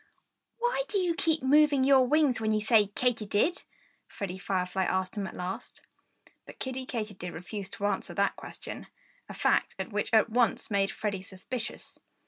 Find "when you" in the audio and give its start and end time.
2.41-2.59